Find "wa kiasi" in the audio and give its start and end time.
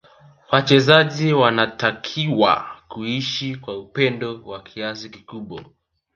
4.45-5.09